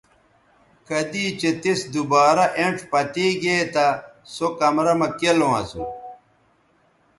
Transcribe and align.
کدی 0.87 1.25
چہء 1.39 1.53
تِس 1.61 1.79
دوبارہ 1.93 2.45
اینڇ 2.57 2.77
پتے 2.91 3.27
گے 3.41 3.57
تہ 3.73 3.85
سو 4.33 4.47
کمرہ 4.59 4.93
مہ 4.99 5.07
کیلوں 5.19 5.53
اسو 5.61 5.83